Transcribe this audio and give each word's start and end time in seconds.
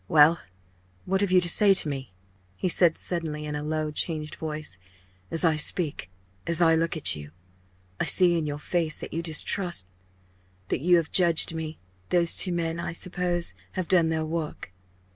"Well, 0.07 0.39
what 1.05 1.21
have 1.21 1.31
you 1.31 1.39
to 1.41 1.47
say 1.47 1.75
to 1.75 1.87
me?" 1.87 2.11
he 2.55 2.67
said, 2.67 2.97
suddenly, 2.97 3.45
in 3.45 3.53
a 3.55 3.61
low 3.61 3.91
changed 3.91 4.33
voice 4.33 4.79
"as 5.29 5.45
I 5.45 5.57
speak 5.57 6.09
as 6.47 6.59
I 6.59 6.73
look 6.73 6.97
at 6.97 7.15
you 7.15 7.29
I 7.99 8.05
see 8.05 8.35
in 8.35 8.47
your 8.47 8.57
face 8.57 8.97
that 8.99 9.13
you 9.13 9.21
distrust 9.21 9.85
that 10.69 10.79
you 10.81 10.97
have 10.97 11.11
judged 11.11 11.53
me; 11.53 11.77
those 12.09 12.35
two 12.35 12.51
men, 12.51 12.79
I 12.79 12.93
suppose, 12.93 13.53
have 13.73 13.87
done 13.87 14.09
their 14.09 14.25
work! 14.25 14.71